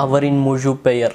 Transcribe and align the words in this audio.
அவரின் 0.00 0.38
முழு 0.38 0.72
பெயர். 0.76 1.14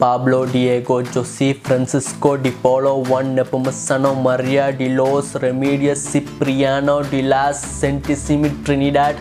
Pablo 0.00 0.38
Diego 0.52 0.96
Jose 1.12 1.46
Francisco 1.60 2.30
de Paula 2.44 2.92
Juan 3.08 3.28
Nepomuceno 3.38 4.10
Maria 4.20 4.66
de los 4.80 5.30
Remedios 5.44 6.04
Cipriano 6.12 6.96
de la 7.10 7.62
Santisima 7.80 8.50
Trinidad 8.66 9.20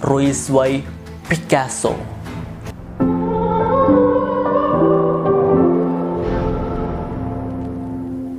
Ruiz 0.00 0.50
y 0.50 0.82
Picasso 1.28 1.94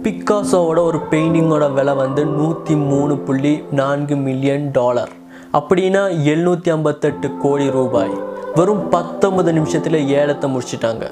பிக்காசோவோட 0.04 0.80
ஒரு 0.90 1.00
பெயிண்டிங்கோட 1.12 1.74
விலை 1.74 1.94
வந்து 1.94 2.26
நூற்றி 2.26 2.76
மூணு 2.76 3.18
புள்ளி 3.18 3.64
நான்கு 3.72 4.16
மில்லியன் 4.16 4.72
டாலர். 4.72 5.12
அப்படின்னா 5.54 6.06
எழுநூற்றி 6.32 6.70
ஐம்பத்தெட்டு 6.70 7.38
கோடி 7.38 7.70
ரூபாய். 7.70 8.27
வெறும் 8.58 8.86
பத்தொன்பது 8.96 9.50
நிமிஷத்தில் 9.58 10.06
ஏலத்தை 10.20 10.48
முடிச்சிட்டாங்க. 10.54 11.06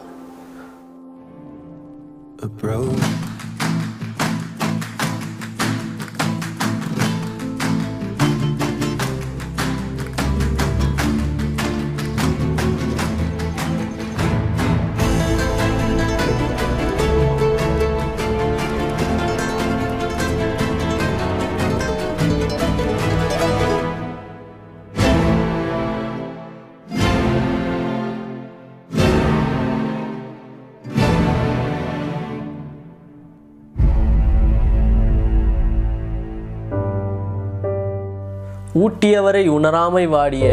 ஊட்டியவரை 38.84 39.41
உணராமை 39.55 40.01
வாடிய 40.13 40.45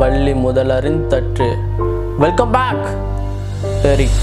வள்ளி 0.00 0.32
முதலரின் 0.44 1.00
தற்று. 1.10 1.48
வெல்கம் 2.22 2.52
பேக் 2.54 2.86
எரிக் 3.90 4.22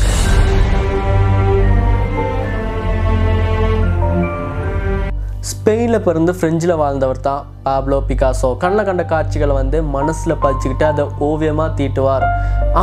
ஸ்பெயினில் 5.52 6.03
பிறந்து 6.08 6.34
ஃப்ரெஞ்சில் 6.39 6.75
வாழ்ந்தவர் 6.81 7.23
தான் 7.30 7.45
பாப்லோ 7.67 8.00
பிகாசோ 8.09 8.52
கண்ணில் 8.64 8.88
கண்ட 8.89 9.06
காட்சிகளை 9.14 9.56
வந்து 9.61 9.80
மனசில் 9.95 10.41
பதிச்சுக்கிட்டு 10.45 10.88
அதை 10.91 11.06
ஓவியமாக 11.30 11.75
தீட்டுவார். 11.80 12.25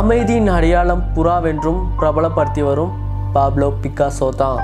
அமைதியின் 0.01 0.51
அடையாளம் 0.57 1.03
புறாவென்றும் 1.17 1.81
பிரபலப்படுத்தி 2.01 2.63
வரும் 2.69 2.93
பாப்லோ 3.37 3.69
பிகாசோ 3.85 4.29
தான். 4.43 4.61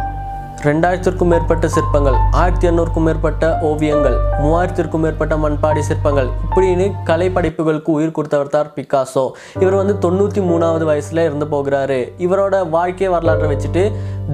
ரெண்டாயிரத்திற்கும் 0.65 1.29
மேற்பட்ட 1.31 1.65
சிற்பங்கள் 1.73 2.15
ஆயிரத்தி 2.39 2.67
எண்ணூறுக்கும் 2.69 3.05
மேற்பட்ட 3.07 3.49
ஓவியங்கள் 3.67 4.15
மூவாயிரத்திற்கும் 4.41 5.03
மேற்பட்ட 5.05 5.35
மண்பாடி 5.43 5.81
சிற்பங்கள் 5.89 6.29
இப்படின்னு 6.45 6.85
கலை 7.09 7.27
படைப்புகளுக்கு 7.35 7.91
உயிர் 7.97 8.15
கொடுத்தவர் 8.17 8.51
தான் 8.55 8.71
பிகாசோ. 8.77 9.25
இவர் 9.61 9.77
வந்து 9.81 9.95
தொண்ணூற்றி 10.05 10.41
மூணாவது 10.49 10.85
வயசில் 10.89 11.21
இருந்து 11.25 11.47
போகிறாரு. 11.53 11.99
இவரோட 12.25 12.55
வாழ்க்கை 12.75 13.09
வரலாற்றை 13.15 13.49
வச்சுட்டு 13.53 13.83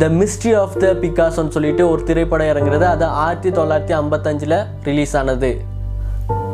த 0.04 0.10
மிஸ்ட்ரி 0.20 0.54
ஆஃப் 0.62 0.80
த 0.84 0.94
பிகாசோன்னு 1.04 1.56
சொல்லிட்டு 1.58 1.86
ஒரு 1.92 2.04
திரைப்படம் 2.12 2.52
இறங்குறது 2.54 2.88
அது 2.94 3.06
ஆயிரத்தி 3.26 3.52
தொள்ளாயிரத்தி 3.60 3.96
ஐம்பத்தஞ்சில் 4.02 4.58
ரிலீஸ் 4.88 5.16
ஆனது. 5.22 5.52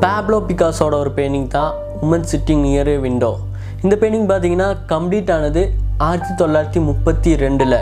பேப்லோ 0.03 0.40
பிகாஸோட 0.50 0.94
ஒரு 1.03 1.14
பெயிண்டிங் 1.20 1.50
தான் 1.58 1.72
உமன் 2.08 2.28
சிட்டிங் 2.34 2.66
நியர் 2.67 2.94
விண்டோ 3.08 3.34
இந்த 3.86 3.95
பெயிண்டிங் 4.02 4.30
பார்த்தீங்கன்னா 4.34 4.72
கம்ப்ளீட் 4.94 5.34
ஆனது 5.38 5.64
ஆயிரத்தி 6.09 6.34
தொள்ளாயிரத்தி 6.44 6.81
முப்பத்தி 6.92 7.31
ரெண்டில் 7.45 7.80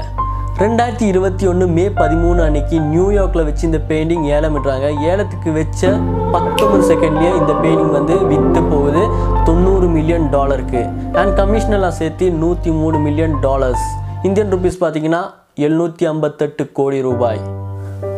ரெண்டாயிரத்தி 0.61 1.05
இருபத்தி 1.11 1.45
ஒன்று 1.49 1.65
மே 1.73 1.83
பதிமூணு 1.99 2.39
அன்னைக்கு 2.45 2.77
நியூயார்க்கில் 2.91 3.43
வச்சு 3.47 3.63
இந்த 3.67 3.79
பெயிண்டிங் 3.89 4.23
ஏலமிடுறாங்க. 4.35 4.87
ஏலத்துக்கு 5.09 5.49
வச்ச 5.57 5.91
பத்தொன்பது 6.35 6.83
செகண்ட்லேயே 6.89 7.31
இந்த 7.39 7.53
பெயிண்டிங் 7.63 7.93
வந்து 7.97 8.15
விற்று 8.31 8.61
போகுது. 8.71 9.03
தொண்ணூறு 9.47 9.87
மில்லியன் 9.95 10.25
டாலருக்கு 10.35 10.81
அண்ட் 11.19 11.33
கமிஷனெல்லாம் 11.39 11.95
சேர்த்து 11.99 12.31
நூற்றி 12.41 12.71
மூணு 12.79 12.99
மில்லியன் 13.05 13.35
டாலர்ஸ் 13.45 13.85
இந்தியன் 14.29 14.51
ருபீஸ் 14.55 14.81
பார்த்தீங்கன்னா 14.83 15.21
எழுநூற்றி 15.65 16.07
ஐம்பத்தெட்டு 16.13 16.65
கோடி 16.79 17.01
ரூபாய். 17.07 17.41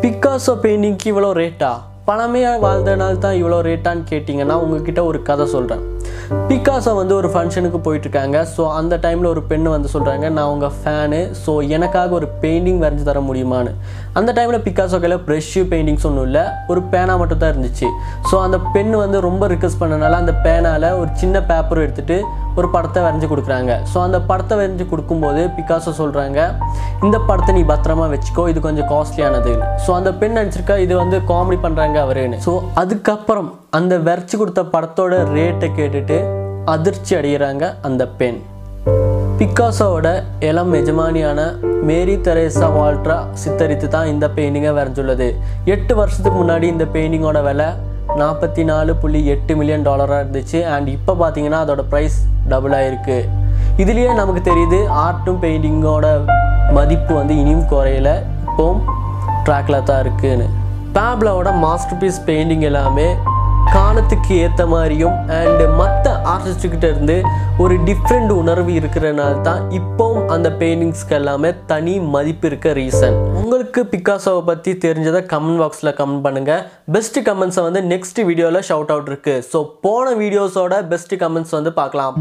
பிக்காசோ 0.03 0.55
பெயிண்டிங்க்கு 0.65 1.11
இவ்வளோ 1.13 1.31
ரேட்டா 1.41 1.71
பணமே 2.09 2.43
வாழ்ந்தனால 2.65 3.17
தான் 3.25 3.37
இவ்வளோ 3.41 3.61
ரேட்டான்னு 3.69 4.09
கேட்டிங்கன்னா 4.11 4.57
உங்ககிட்ட 4.65 5.03
ஒரு 5.09 5.21
கதை 5.29 5.47
சொல்கிறேன் 5.55 5.83
பிகாசோ 6.49 6.91
வந்து 6.99 7.13
ஒரு 7.19 7.29
ஃபங்க்ஷனுக்கு 7.33 7.79
போயிட்டுருக்காங்க. 7.85 8.37
ஸோ 8.55 8.63
அந்த 8.79 8.95
டைமில் 9.03 9.29
ஒரு 9.31 9.41
பெண்ணு 9.51 9.69
வந்து 9.75 9.89
சொல்கிறாங்க 9.93 10.25
நான் 10.35 10.49
உங்கள் 10.53 10.73
ஃபேனு 10.79 11.21
ஸோ 11.43 11.51
எனக்காக 11.75 12.13
ஒரு 12.19 12.27
பெயிண்டிங் 12.43 12.81
வரைஞ்சி 12.83 13.05
தர 13.07 13.21
முடியுமான்னு. 13.29 13.71
அந்த 14.19 14.33
டைமில் 14.37 14.63
பிக்காசோ 14.67 14.97
கையில் 15.03 15.23
ப்ரெஷ்ஷு 15.27 15.61
பெயிண்டிங்ஸ் 15.71 16.05
ஒன்றும் 16.09 16.27
இல்லை. 16.29 16.43
ஒரு 16.71 16.81
பேனா 16.93 17.15
மட்டும் 17.21 17.41
தான் 17.43 17.51
இருந்துச்சு. 17.53 17.87
ஸோ 18.29 18.35
அந்த 18.47 18.59
பெண் 18.75 18.93
வந்து 19.03 19.19
ரொம்ப 19.29 19.47
ரிக்வஸ்ட் 19.53 19.81
பண்ணனால 19.83 20.19
அந்த 20.23 20.35
பேனால் 20.45 20.87
ஒரு 21.01 21.09
சின்ன 21.23 21.39
பேப்பரும் 21.51 21.85
எடுத்துகிட்டு 21.87 22.19
ஒரு 22.59 22.69
படத்தை 22.75 22.99
வரைஞ்சி 23.05 23.27
கொடுக்குறாங்க. 23.31 23.71
ஸோ 23.91 23.97
அந்த 24.07 24.17
படத்தை 24.29 24.55
வரைஞ்சி 24.59 24.85
கொடுக்கும்போது 24.91 25.41
பிகாசோ 25.57 25.93
சொல்கிறாங்க 26.01 26.39
இந்த 27.05 27.17
படத்தை 27.29 27.51
நீ 27.57 27.63
பத்திரமா 27.71 28.05
வச்சுக்கோ 28.13 28.43
இது 28.51 28.59
கொஞ்சம் 28.67 28.89
காஸ்ட்லியானது 28.93 29.53
ஸோ 29.85 29.91
அந்த 29.99 30.11
பெண் 30.21 30.37
நினச்சிருக்கா 30.39 30.77
இது 30.85 30.93
வந்து 31.03 31.19
காமெடி 31.31 31.59
பண்ணுறாங்க 31.65 31.97
அவருன்னு. 32.05 32.39
ஸோ 32.47 32.53
அதுக்கப்புறம் 32.83 33.49
அந்த 33.79 33.95
வரைச்சி 34.07 34.37
கொடுத்த 34.41 34.63
படத்தோட 34.75 35.23
ரேட்டை 35.35 35.69
கேட்டுட்டு 35.79 36.19
அதிர்ச்சி 36.75 37.13
அடைகிறாங்க 37.19 37.65
அந்த 37.89 38.03
பெண். 38.21 38.39
பிக்காசோவோட 39.39 40.07
இளம் 40.47 40.73
எஜமானியான 40.79 41.41
மேரி 41.89 42.15
தெரேசா 42.25 42.67
வால்ட்ரா 42.77 43.17
சித்தரித்து 43.41 43.87
தான் 43.93 44.09
இந்த 44.13 44.25
பெயிண்டிங்கை 44.37 44.71
வரைஞ்சுள்ளது. 44.77 45.27
எட்டு 45.75 45.93
வருஷத்துக்கு 45.99 46.37
முன்னாடி 46.41 46.65
இந்த 46.75 46.85
பெயிண்டிங்கோட 46.95 47.41
விலை 47.45 47.69
நாற்பத்தி 48.21 48.63
நாலு 48.69 48.91
புள்ளி 49.01 49.19
எட்டு 49.33 49.53
மில்லியன் 49.59 49.85
டாலராக 49.87 50.21
இருந்துச்சு. 50.23 50.59
அண்ட் 50.75 50.87
இப்போ 50.95 51.13
பார்த்தீங்கன்னா 51.21 51.59
அதோட 51.65 51.83
ப்ரைஸ் 51.91 52.17
டபுள் 52.51 52.75
ஆகிருக்கு 52.77 53.17
இதுலேயே 53.83 54.11
நமக்கு 54.21 54.41
தெரியுது 54.49 54.79
ஆர்ட்டும் 55.03 55.41
பெயிண்டிங்கோட 55.43 56.07
மதிப்பு 56.77 57.13
வந்து 57.19 57.33
இனியும் 57.41 57.67
குறையல. 57.73 58.09
இப்போவும் 58.47 58.81
ட்ராக்ல 59.45 59.77
தான் 59.89 60.01
இருக்குன்னு. 60.05 60.47
பேப்லாவோட 60.97 61.49
மாஸ்டர் 61.65 61.99
பீஸ் 62.01 62.19
பெயிண்டிங் 62.29 62.65
எல்லாமே 62.69 63.07
காலத்துக்கு 63.73 64.33
ஏற்ற 64.43 64.61
மாதிரியும் 64.71 65.15
அண்டு 65.37 65.65
மற்ற 65.79 66.05
ஆர்டிஸ்ட்டுக்கிட்ட 66.33 66.85
இருந்து 66.93 67.15
ஒரு 67.63 67.75
டிஃப்ரெண்ட் 67.87 68.31
உணர்வு 68.41 68.71
இருக்கிறனால 68.79 69.41
தான் 69.47 69.61
இப்போவும் 69.79 70.29
அந்த 70.35 70.49
பெயிண்டிங்ஸ்க்கு 70.61 71.15
எல்லாமே 71.19 71.49
தனி 71.71 71.93
மதிப்பு 72.15 72.47
இருக்க 72.49 72.73
ரீசன் 72.79 73.17
உங்களுக்கு 73.41 73.83
பிக்காசோவை 73.93 74.41
பற்றி 74.49 74.73
தெரிஞ்சதை 74.85 75.21
கமெண்ட் 75.33 75.61
பாக்ஸில் 75.63 75.95
கமெண்ட் 75.99 76.25
பண்ணுங்கள் 76.27 76.63
பெஸ்ட் 76.95 77.19
கமெண்ட்ஸை 77.29 77.63
வந்து 77.67 77.83
நெக்ஸ்ட் 77.93 78.21
வீடியோவில் 78.29 78.65
ஷவுட் 78.69 78.93
அவுட் 78.95 79.11
இருக்குது 79.13 79.45
ஸோ 79.51 79.61
போன 79.85 80.15
வீடியோஸோட 80.23 80.81
பெஸ்ட் 80.93 81.15
கமெண்ட்ஸ் 81.23 81.57
வந்து 81.59 81.73
பார்க்கலாம். 81.81 82.15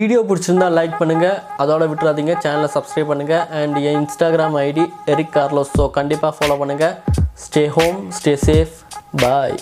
வீடியோ 0.00 0.20
பிடிச்சிருந்தா 0.26 0.66
லைக் 0.78 0.98
பண்ணுங்கள் 0.98 1.38
அதோட 1.62 1.84
விட்டுறாதீங்க. 1.90 2.34
சேனலை 2.44 2.68
சப்ஸ்கிரைப் 2.74 3.10
பண்ணுங்கள் 3.12 3.46
and 3.60 3.78
N 3.86 3.98
Instagram 4.00 4.58
ID 4.66 4.84
Eric 5.14 5.34
Carlos 5.38 5.72
so 5.78 5.86
கண்டிப்பாக 5.96 6.32
ஃபாலோ 6.36 6.56
பண்ணுங்கள் 6.60 6.94
stay 7.38 7.66
home 7.68 8.12
stay 8.12 8.36
safe. 8.36 8.84
Bye. 9.14 9.56